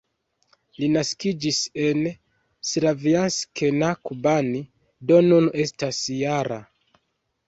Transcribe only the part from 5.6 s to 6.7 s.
estas -jara.